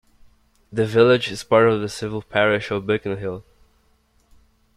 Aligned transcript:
The 0.73 0.87
village 0.87 1.29
is 1.31 1.43
part 1.43 1.67
of 1.69 1.79
the 1.79 1.87
civil 1.87 2.23
parish 2.23 2.71
of 2.71 2.85
Bickenhill. 2.87 3.43